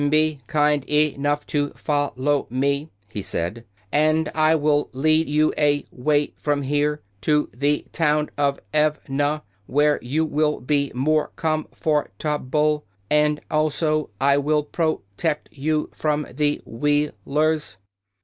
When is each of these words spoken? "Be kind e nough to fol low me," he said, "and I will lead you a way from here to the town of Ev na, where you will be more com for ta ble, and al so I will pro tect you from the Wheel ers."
"Be 0.09 0.39
kind 0.47 0.83
e 0.89 1.13
nough 1.15 1.45
to 1.45 1.69
fol 1.75 2.13
low 2.15 2.47
me," 2.49 2.89
he 3.07 3.21
said, 3.21 3.65
"and 3.91 4.29
I 4.33 4.55
will 4.55 4.89
lead 4.93 5.29
you 5.29 5.53
a 5.59 5.85
way 5.91 6.33
from 6.37 6.63
here 6.63 7.03
to 7.21 7.51
the 7.55 7.85
town 7.91 8.31
of 8.35 8.59
Ev 8.73 9.07
na, 9.07 9.41
where 9.67 9.99
you 10.01 10.25
will 10.25 10.59
be 10.59 10.91
more 10.95 11.29
com 11.35 11.67
for 11.71 12.09
ta 12.17 12.39
ble, 12.39 12.83
and 13.11 13.41
al 13.51 13.69
so 13.69 14.09
I 14.19 14.39
will 14.39 14.63
pro 14.63 15.03
tect 15.19 15.49
you 15.51 15.87
from 15.93 16.25
the 16.33 16.63
Wheel 16.65 17.11
ers." 17.37 17.77